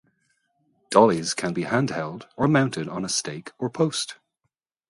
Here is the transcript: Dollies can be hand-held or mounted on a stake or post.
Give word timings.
Dollies 0.89 1.35
can 1.35 1.53
be 1.53 1.61
hand-held 1.61 2.27
or 2.35 2.47
mounted 2.47 2.89
on 2.89 3.05
a 3.05 3.07
stake 3.07 3.51
or 3.59 3.69
post. 3.69 4.15